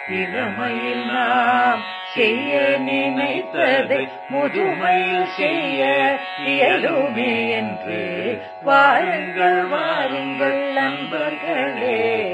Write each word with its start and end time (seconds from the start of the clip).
இளமையில் 0.08 1.06
நாம் 1.06 1.82
செய்ய 2.14 2.60
நினைத்ததை 2.60 4.08
முதுமையில் 4.28 5.24
செய்ய 5.24 6.16
இயலுமே 6.46 7.50
என்று. 7.50 8.42
வாருங்கள் 8.62 9.64
வாருங்கள் 9.64 10.72
நண்பர்களே. 10.72 12.24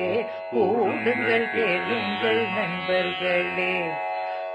கூடுங்கள் 0.53 1.51
கேளுங்கள் 1.51 2.47
நண்பர்களே. 2.57 3.85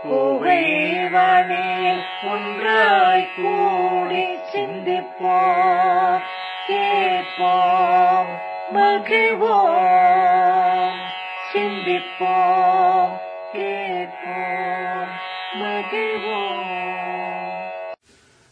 கோவைவானில் 0.04 2.00
ஒன்றாய் 2.32 3.26
கூடி 3.36 4.24
சிந்திப்போம் 4.52 6.20
கேட்போம் 6.68 8.30
மகிழ்வோம் 8.76 10.98
சிந்திப்போம் 11.52 13.14
கேட்போம் 13.54 15.12
மகிழ்வோம் 15.62 16.66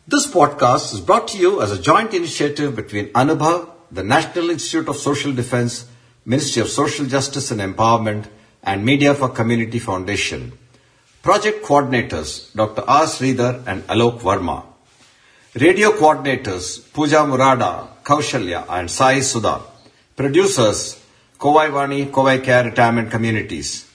This 0.08 0.26
podcast 0.32 0.94
is 0.94 1.00
brought 1.02 1.28
to 1.28 1.38
you 1.38 1.60
as 1.60 1.70
a 1.70 1.80
joint 1.82 2.14
initiative 2.14 2.74
between 2.74 3.06
Anubhav, 3.14 3.68
the 3.92 4.02
National 4.04 4.50
Institute 4.50 4.88
of 4.88 4.96
Social 4.98 5.32
Defense, 5.32 5.84
Ministry 6.26 6.62
of 6.62 6.68
Social 6.72 7.04
Justice 7.06 7.50
and 7.50 7.60
Empowerment, 7.62 8.24
and 8.64 8.84
Media 8.84 9.14
for 9.14 9.28
Community 9.30 9.78
Foundation. 9.80 10.52
Project 11.23 11.63
coordinators 11.63 12.53
Dr. 12.53 12.83
R. 12.85 13.05
Sridhar 13.05 13.63
and 13.65 13.87
Alok 13.87 14.19
Verma. 14.19 14.65
Radio 15.55 15.91
coordinators 15.91 16.91
Pooja 16.91 17.19
Murada, 17.19 17.87
Kaushalya, 18.03 18.65
and 18.67 18.91
Sai 18.91 19.21
Sudha. 19.21 19.61
Producers 20.17 20.99
Kovai 21.39 21.69
Vani, 21.71 22.11
Kovai 22.11 22.43
Care 22.43 22.65
Retirement 22.65 23.09
Communities. 23.09 23.89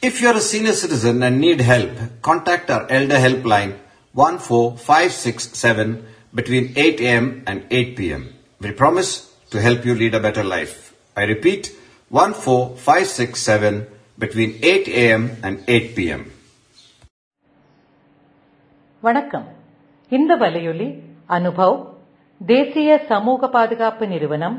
If 0.00 0.22
you 0.22 0.28
are 0.28 0.36
a 0.36 0.40
senior 0.40 0.72
citizen 0.72 1.22
and 1.22 1.38
need 1.38 1.60
help, 1.60 1.92
contact 2.22 2.70
our 2.70 2.90
Elder 2.90 3.16
Helpline 3.16 3.76
14567 4.14 6.06
between 6.34 6.72
8 6.74 7.00
a.m. 7.00 7.42
and 7.46 7.66
8 7.70 7.96
p.m. 7.98 8.32
We 8.60 8.72
promise 8.72 9.30
to 9.50 9.60
help 9.60 9.84
you 9.84 9.94
lead 9.94 10.14
a 10.14 10.20
better 10.20 10.42
life. 10.42 10.94
I 11.14 11.24
repeat 11.24 11.66
14567 12.10 13.88
between 14.18 14.50
8 14.64 14.88
a.m. 14.96 15.22
and 15.42 15.56
8 15.70 15.96
p.m. 15.96 16.22
வணக்கம் 19.02 19.46
இந்த 20.12 20.32
வலையொலி 20.36 20.86
அனுபவ் 21.30 21.76
தேசிய 22.40 22.90
சமூக 23.10 23.48
பாதுகாப்பு 23.48 24.04
நிறுவனம் 24.06 24.56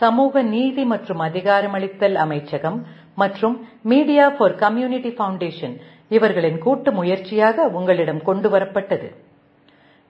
சமூக 0.00 0.42
நீதி 0.52 0.84
மற்றும் 0.92 1.20
அதிகாரமளித்தல் 1.20 2.16
அமைச்சகம் 2.22 2.78
மற்றும் 3.18 3.56
மீடியா 3.84 4.26
ஃபார் 4.36 4.54
கம்யூனிட்டி 4.62 5.10
ஃபவுண்டேஷன் 5.16 5.74
இவர்களின் 6.10 6.58
கூட்டு 6.58 6.92
முயற்சியாக 6.92 7.68
உங்களிடம் 7.72 8.22
கொண்டு 8.22 8.48
வரப்பட்டது 8.48 9.08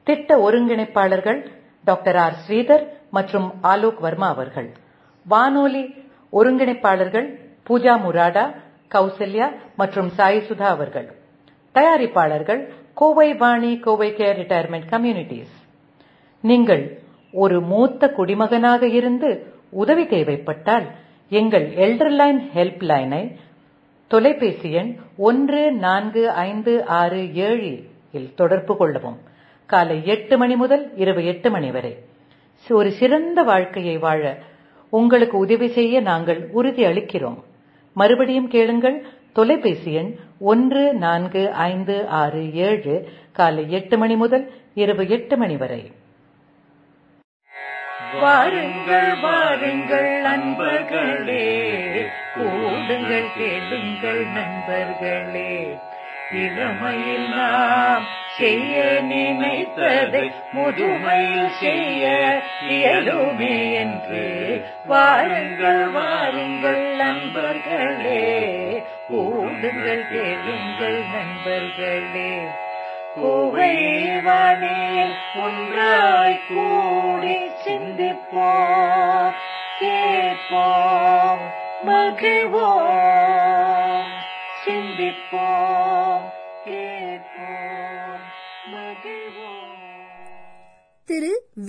திட்ட 0.07 0.39
ஒருங்கிணைப்பாளர்கள் 0.47 1.41
டாக்டர் 1.85 2.19
ஆர் 2.19 2.37
ஸ்ரீதர் 2.43 2.85
மற்றும் 3.11 3.49
ஆலோக் 3.71 4.01
வர்மா 4.07 4.29
அவர்கள் 4.35 4.69
வானொலி 5.27 5.85
ஒருங்கிணைப்பாளர்கள் 6.33 7.29
பூஜா 7.67 7.95
முராடா 8.05 8.45
கௌசல்யா 8.95 9.47
மற்றும் 9.77 10.09
சாய் 10.09 10.47
சுதா 10.49 10.69
அவர்கள். 10.77 11.09
தயாரிப்பாளர்கள் 11.75 12.63
Kovai 12.95 13.35
Vani 13.35 13.79
Kovai 13.79 14.09
care 14.13 14.39
retirement 14.41 14.91
communities. 14.91 15.55
நீங்கள் 16.41 16.85
ஒரு 17.33 17.61
மூத்த 17.61 18.09
குடிமகனாக 18.09 18.87
இருந்து 18.87 19.31
உதவி 19.71 20.07
தேவைப்பட்டால் 20.07 20.87
எங்கள் 21.29 21.67
எல்டர்லைன் 21.75 22.41
ஹெல்ப் 22.55 22.83
லைனை 22.91 23.23
தொலைபேசி 24.07 24.71
எண் 24.73 24.97
ஒன்று 25.17 25.73
நான்கு 25.73 26.31
ஐந்து 26.31 26.85
ஆறு 26.85 27.35
ஏழு 27.35 27.71
இல் 28.13 28.35
தொடர்பு 28.35 28.77
கொள்ளவும். 28.77 29.19
காலை 29.67 30.07
எட்டு 30.07 30.39
மணி 30.39 30.57
முதல் 30.57 30.85
இரவு 30.97 31.23
எட்டு 31.27 31.51
மணி 31.51 31.71
வரை. 31.71 31.93
ஒரு 32.71 32.91
சிறந்த 32.93 33.43
வாழ்க்கையை 33.43 33.97
வாழ 33.99 34.39
உங்களுக்கு 34.93 35.39
உதவி 35.39 35.69
செய்ய 35.69 36.01
நாங்கள் 36.01 36.41
உறுதி 36.53 36.85
அளிக்கிறோம் 36.85 37.39
மறுபடியும் 37.95 38.49
கேளுங்கள். 38.49 39.07
தொலைபேசி 39.33 39.93
எண் 39.93 40.15
ஒன்று 40.39 40.95
நான்கு 40.95 41.53
ஐந்து 41.53 42.07
ஆறு 42.07 42.55
ஏழு 42.55 43.09
காலை 43.33 43.73
எட்டு 43.73 43.99
மணி 43.99 44.17
முதல் 44.17 44.53
இரவு 44.75 45.09
எட்டு 45.09 45.37
மணி 45.37 45.57
வரை. 45.57 45.93
வாருங்கள் 48.21 49.21
வாருங்கள் 49.21 50.21
நண்பர்களே. 50.21 51.73
கூடுங்கள் 52.35 53.27
கேளுங்கள் 53.37 54.27
நண்பர்களே. 54.27 55.77
இளமையில் 56.33 57.29
நாம் 57.35 58.21
செய்ய 58.39 59.01
நினைத்ததை 59.03 60.33
முதுமையில் 60.53 61.51
செய்ய 61.61 62.41
இயலுமே 62.69 63.73
என்று 63.73 64.65
வாருங்கள் 64.87 65.87
வாருங்கள் 65.87 66.95
நண்பர்களே. 66.97 68.43
கூடுங்கள் 69.09 70.09
கேளுங்கள் 70.09 71.03
நண்பர்களே. 71.13 72.39
கோவைவானில் 73.21 75.15
ஒன்றாய் 75.43 76.41
கூடி 76.49 77.51
சிந்திப்போம் 77.65 79.33
கேட்போம் 79.79 81.39
மகிழ்வோம். 81.87 83.02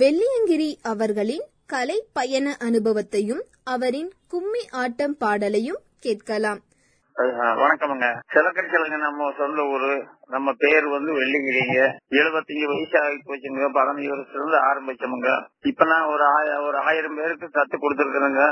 வெள்ளியங்கிரி 0.00 0.68
அவர்களின் 0.92 1.44
கலை 1.72 1.96
பயண 2.16 2.46
அனுபவத்தையும் 2.66 3.42
அவரின் 3.64 4.10
கும்மி 4.28 4.62
ஆட்டம் 4.82 5.16
பாடலையும் 5.22 5.80
கேட்கலாம். 6.04 6.60
வணக்கமுங்க. 7.62 8.06
சிலக்கடிச்சலுங்க 8.32 8.96
நம்ம 8.98 9.28
சொந்த 9.36 9.62
ஊரு 9.74 9.90
நம்ம 10.34 10.52
பேர் 10.62 10.86
வந்து 10.94 11.10
வெள்ளிங்கிரிங்க. 11.18 11.78
எழுபத்தஞ்சு 12.18 12.66
வயசு 12.72 12.96
ஆகி 13.02 13.18
போச்சுங்க. 13.26 13.68
பதினஞ்சு 13.76 14.08
வருஷத்துல 14.12 14.40
இருந்து 14.40 14.58
ஆரம்பிச்சோமுங்க. 14.70 15.30
இப்ப 15.70 15.84
நான் 15.92 16.08
ஒரு 16.14 16.24
ஒரு 16.66 16.78
ஆயிரம் 16.78 17.14
பேருக்கு 17.14 17.46
கத்து 17.46 17.76
கொடுத்துருக்கேனுங்க 17.84 18.44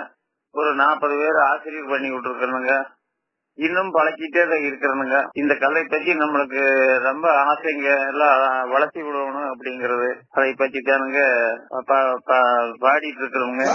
ஒரு 0.55 0.75
நாற்பது 0.75 1.15
பேர் 1.23 1.41
ஆசிரியர் 1.51 1.93
பண்ணி 1.93 2.11
விட்டுருக்கேனுங்க 2.11 2.73
இன்னும் 3.59 3.91
பழக்கிட்டே 3.93 4.43
தான் 4.45 4.65
இருக்கிறனுங்க 4.65 5.17
இந்த 5.35 5.53
கலை 5.57 5.83
பத்தி 5.85 6.13
நம்மளுக்கு 6.15 6.63
ரொம்ப 7.05 7.27
ஆசைங்க 7.45 7.89
எல்லாம் 8.07 8.39
வளர்த்தி 8.71 9.01
விடணும் 9.03 9.51
அப்படிங்கறது 9.51 10.09
அதை 10.33 10.51
பத்தி 10.55 10.81
தானுங்க 10.83 11.21
பா- 11.91 12.01
பா- 12.27 12.43
பாடிட்டு 12.81 13.23
இருக்கிறவங்க 13.23 13.67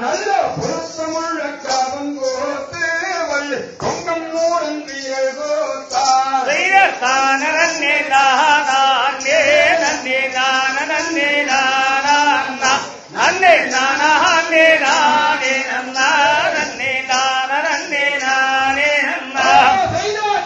நல்ல 0.00 0.28
பொருத்தமுள்ள 0.56 1.40
காவம் 1.64 2.12
கோத்து 2.18 2.82
வள்ளு 3.30 3.58
கொங்கம் 3.76 4.26
மூடன்றியல் 4.32 5.32
கோத்தார். 5.38 6.46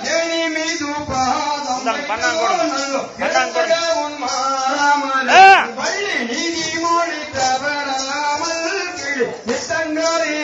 ஜெனி 0.06 0.42
மீது 0.48 0.90
பாதம் 1.10 1.84
உன் 2.44 2.64
సంగరి 9.72 10.38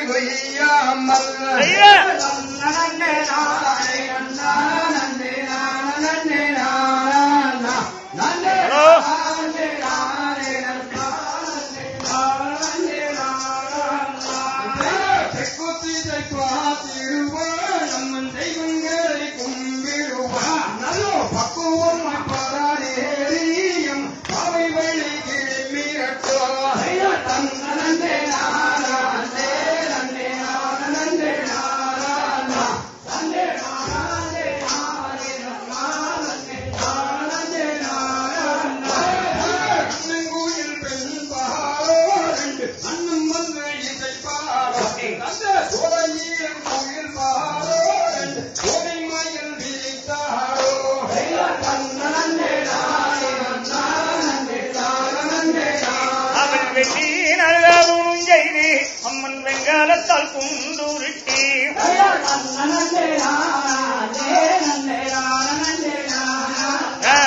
Take 15.38 15.58
what 15.58 15.84
you 15.84 16.02
take, 16.02 16.32
what 16.32 16.96
you 16.96 17.30
want. 17.32 17.67
கரத்தால் 59.68 60.28
குண்டுருட்டி 60.32 61.42
ஆ, 67.08 67.18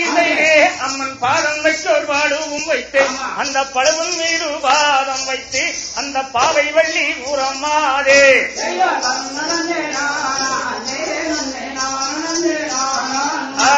இதையே 0.00 0.52
அம்மன் 0.80 1.16
பாதம் 1.18 1.60
வைத்தோர் 1.64 2.08
பாடுவும் 2.08 2.66
வைத்து 2.66 3.02
அந்த 3.36 3.58
பழுவும் 3.74 4.16
மீது 4.18 4.48
பாதம் 4.64 5.24
வைத்து 5.26 5.62
அந்த 5.96 6.18
பாவை 6.34 6.66
வள்ளி 6.72 7.06
உரமாதே. 7.30 8.22
ஆ, 13.66 13.74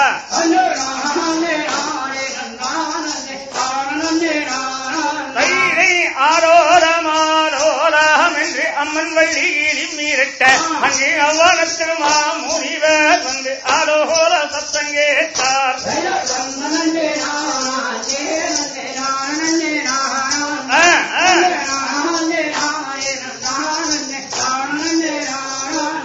அம்மன் 9.20 9.36
வள்ளியில் 9.36 9.94
மீறிட்ட 9.94 10.42
அங்கே 10.80 11.08
அவனத்து 11.26 11.86
மாமுனிவர் 12.00 13.22
வந்து 13.26 13.52
ஆரோர 13.74 14.22
சத்தம் 14.52 14.92
கேட்டார் 14.92 15.78
ஆ, 20.70 20.82
ஆ. 21.16 21.26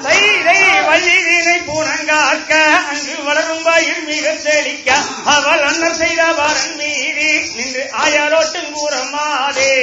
தைரை 0.06 0.57
வள்ளியினை 0.88 1.57
பூனங்காக்க 1.68 2.54
அங்கு 2.89 3.16
வளரும் 3.25 3.63
வாயில் 3.66 4.04
மிக 4.07 4.25
தெளிக்க 4.44 4.89
அவள் 5.33 5.63
அன்னர் 5.69 5.98
செய்த 5.98 6.21
வரன் 6.39 6.75
மீறி 6.80 7.31
நின்று 7.56 7.83
ஆயாரோட்டும் 8.04 8.71
கூறமாதே 8.75 9.74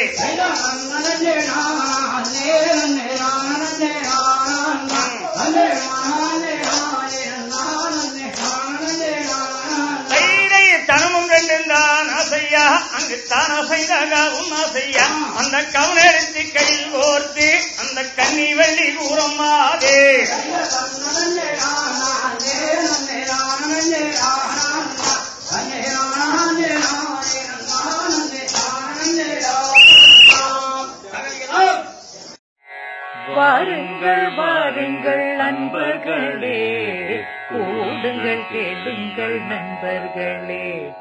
தனமும் 10.86 11.28
ரெண்டும் 11.30 11.68
ஆசையா? 11.70 12.10
அசையா 12.20 12.62
அங்கு 12.96 13.24
தான் 13.28 13.50
அசைதாகவும் 13.56 14.50
ஆசையா? 14.56 15.04
அந்த 15.36 15.56
கவுனெடுத்து 15.74 16.52
கையில் 16.52 16.94
ஓர்த்து 17.02 17.48
அந்த 17.82 18.02
கண்ணி 18.16 18.54
வெள்ளி 18.54 18.94
கூறமாதே 18.94 20.00
வாருங்கள் 34.00 34.34
வாருங்கள் 34.36 35.36
நண்பர்களே. 35.36 36.86
கூடுங்கள் 37.50 38.40
கேளுங்கள் 38.52 39.40
நண்பர்களே. 39.40 40.92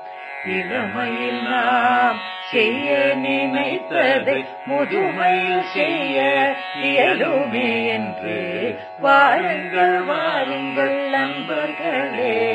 இளமையில் 0.46 1.44
நாம் 1.44 2.20
செய்ய 2.52 3.14
நினைத்ததை 3.16 4.46
முதுமையில் 4.66 5.64
செய்ய 5.74 6.54
இயலுமே 6.84 7.88
என்று. 7.88 8.80
வாருங்கள் 9.00 10.02
வாருங்கள் 10.02 11.10
நண்பர்களே. 11.10 12.52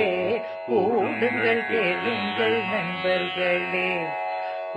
கூடுங்கள் 0.71 1.67
கேளுங்கள் 1.67 2.61
நண்பர்களே. 2.73 3.99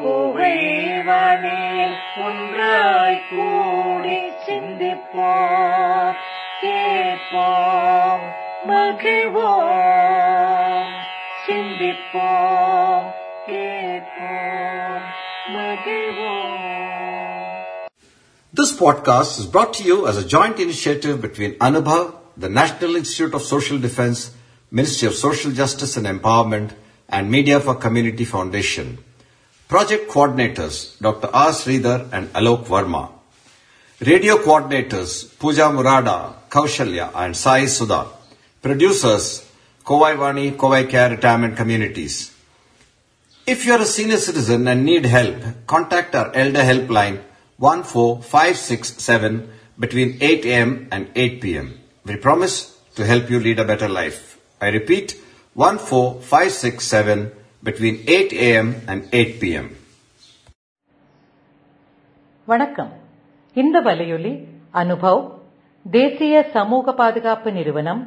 கோவைவானில் 0.02 1.96
ஒன்றாய் 2.26 3.20
கூடி 3.30 4.20
சிந்திப்போம் 4.46 6.14
கேட்போம் 6.62 8.24
மகிழ்வோம் 8.70 10.92
சிந்திப்போம் 11.46 13.08
கேட்போம் 13.48 15.08
மகிழ்வோம் 15.56 16.58
This 18.54 18.76
podcast 18.76 19.38
is 19.38 19.46
brought 19.46 19.72
to 19.74 19.82
you 19.82 20.06
as 20.06 20.16
a 20.16 20.26
joint 20.26 20.58
initiative 20.58 21.20
between 21.20 21.54
Anubhav, 21.60 22.14
the 22.36 22.50
National 22.50 22.96
Institute 22.96 23.32
of 23.32 23.42
Social 23.44 23.78
Defense, 23.78 24.30
Ministry 24.72 25.08
of 25.08 25.16
Social 25.16 25.52
Justice 25.52 25.96
and 25.96 26.06
Empowerment, 26.06 26.72
and 27.08 27.30
Media 27.30 27.60
for 27.60 27.76
Community 27.76 28.26
Foundation. 28.26 28.98
Project 29.67 30.09
coordinators 30.09 30.97
Dr. 31.01 31.27
R. 31.33 31.49
Sridhar 31.51 32.07
and 32.13 32.31
Alok 32.31 32.67
Verma. 32.67 33.09
Radio 33.99 34.37
coordinators 34.37 35.37
Pooja 35.37 35.63
Murada, 35.63 36.35
Kaushalya, 36.49 37.11
and 37.13 37.35
Sai 37.35 37.65
Sudha. 37.65 38.07
Producers 38.61 39.45
Kovai 39.83 40.15
Vani, 40.15 40.55
Kovai 40.55 40.89
Care 40.89 41.09
Retirement 41.09 41.57
Communities. 41.57 42.33
If 43.45 43.65
you 43.65 43.73
are 43.73 43.81
a 43.81 43.85
senior 43.85 44.15
citizen 44.15 44.69
and 44.69 44.85
need 44.85 45.05
help, 45.05 45.35
contact 45.67 46.15
our 46.15 46.33
Elder 46.33 46.63
Helpline 46.63 47.19
14567 47.59 49.49
between 49.77 50.17
8 50.21 50.45
a.m. 50.45 50.87
and 50.93 51.09
8 51.13 51.41
p.m. 51.41 51.77
We 52.05 52.15
promise 52.15 52.79
to 52.95 53.05
help 53.05 53.29
you 53.29 53.41
lead 53.41 53.59
a 53.59 53.65
better 53.65 53.89
life. 53.89 54.39
I 54.61 54.69
repeat 54.69 55.11
14567 55.55 57.31
between 57.67 57.95
8 58.09 58.33
a.m. 58.41 58.67
and 58.87 58.99
8 59.15 59.31
p.m. 59.39 59.65
வணக்கம் 62.47 62.91
இந்த 63.55 63.77
வலையொலி 63.81 64.31
அனுபவ் 64.73 65.21
தேசிய 65.85 66.35
சமூக 66.53 66.93
பாதுகாப்பு 66.93 67.49
நிறுவனம் 67.51 68.01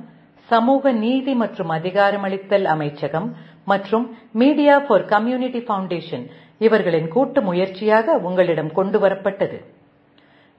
சமூக 0.49 0.93
நீதி 1.01 1.33
மற்றும் 1.37 1.71
அதிகாரமளித்தல் 1.77 2.67
அமைச்சகம் 2.67 3.29
மற்றும் 3.67 4.07
மீடியா 4.35 4.77
ஃபார் 4.87 5.05
கம்யூனிட்டி 5.07 5.63
ஃபவுண்டேஷன் 5.67 6.25
இவர்களின் 6.61 7.09
கூட்டு 7.09 7.43
முயற்சியாக 7.43 8.17
உங்களிடம் 8.23 8.73
கொண்டு 8.73 8.99
வரப்பட்டது 8.99 9.59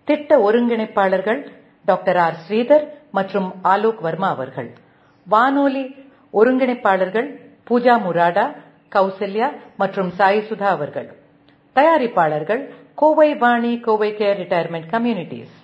திட்ட 0.07 0.39
ஒருங்கிணைப்பாளர்கள் 0.41 1.41
டாக்டர் 1.85 2.19
ஆர் 2.19 2.37
ஸ்ரீதர் 2.43 2.85
மற்றும் 3.11 3.49
ஆலோக் 3.69 4.01
வர்மா 4.01 4.29
அவர்கள் 4.35 4.69
வானொலி 5.27 5.83
ஒருங்கிணைப்பாளர்கள் 6.33 7.27
பூஜா 7.67 7.95
முராடா 8.05 8.45
கௌசல்யா 8.95 9.47
மற்றும் 9.77 10.09
சாய் 10.09 10.45
சுதா 10.49 10.69
அவர்கள். 10.75 11.09
தயாரிப்பாளர்கள் 11.75 12.63
Kovai 12.95 13.35
Vani 13.35 13.79
Kovai 13.79 14.09
care 14.13 14.39
retirement 14.41 14.89
communities. 14.91 15.55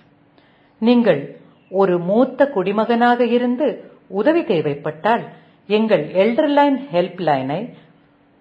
நீங்கள் 0.78 1.36
ஒரு 1.70 1.98
மூத்த 1.98 2.46
குடிமகனாக 2.46 3.24
இருந்து 3.24 3.68
உதவி 4.08 4.44
தேவைப்பட்டால் 4.44 5.24
எங்கள் 5.66 6.04
எல்டர்லைன் 6.12 6.78
ஹெல்ப் 6.92 7.20
லைனை 7.28 7.60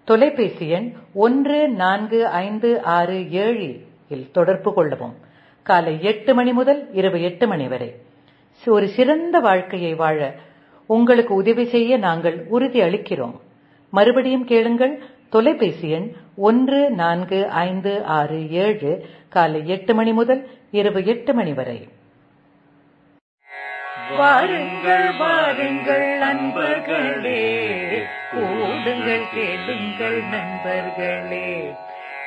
தொலைபேசி 0.08 0.68
எண் 0.70 0.94
ஒன்று 1.14 1.70
நான்கு 1.70 2.28
ஐந்து 2.28 2.70
ஆறு 2.98 3.32
ஏழு 3.32 3.70
இல் 4.10 4.32
தொடர்பு 4.32 4.74
கொள்ளவும். 4.74 5.16
காலை 5.64 5.96
எட்டு 6.02 6.34
மணி 6.34 6.54
முதல் 6.54 6.94
இரவு 6.94 7.22
எட்டு 7.22 7.48
மணி 7.48 7.68
வரை. 7.68 7.90
ஒரு 8.66 8.88
சிறந்த 8.88 9.40
வாழ்க்கையை 9.40 9.94
வாழ 9.94 10.20
உங்களுக்கு 10.90 11.34
உதவி 11.34 11.66
செய்ய 11.66 11.98
நாங்கள் 11.98 12.38
உறுதி 12.48 12.80
அளிக்கிறோம் 12.82 13.36
மறுபடியும் 13.90 14.46
கேளுங்கள். 14.46 14.96
தொலைபேசி 15.30 15.90
எண் 15.90 16.10
ஒன்று 16.36 16.92
நான்கு 16.92 17.40
ஐந்து 17.50 17.94
ஆறு 18.04 18.40
ஏழு 18.52 18.92
காலை 19.30 19.62
எட்டு 19.68 19.96
மணி 19.96 20.14
முதல் 20.14 20.42
இரவு 20.72 21.06
எட்டு 21.06 21.34
மணி 21.34 21.54
வரை. 21.54 21.78
வாருங்கள் 24.18 25.08
வாருங்கள் 25.18 26.06
நண்பர்களே 26.18 27.42
கூடுங்கள் 28.32 29.26
கேளுங்கள் 29.34 30.20
நண்பர்களே. 30.36 31.50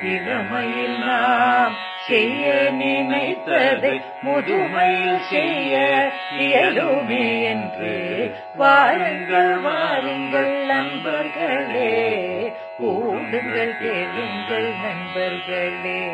இளமையில் 0.03 0.99
நாம் 0.99 1.75
செய்ய 2.07 2.71
நினைத்ததை 2.79 4.01
முதுமையில் 4.23 5.21
செய்ய 5.31 6.11
இயலுமே 6.39 7.43
என்று. 7.43 8.35
வாருங்கள் 8.57 9.57
வாருங்கள் 9.57 10.65
நண்பர்களே 10.67 12.53
கூடுங்கள் 12.79 13.79
கேளுங்கள் 13.79 14.73
நண்பர்களே. 14.83 16.09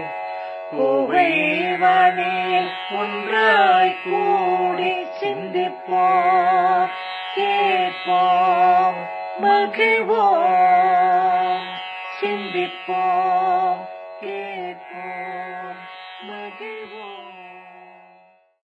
கோவைவானே 0.72 2.68
ஒன்றாய் 2.92 3.96
கூடி 4.04 5.06
சிந்திப்போம் 5.20 6.88
கேட்போம் 7.34 8.94
மகிழ்வோம் 9.42 10.34
சிந்திப்போம். 12.20 13.55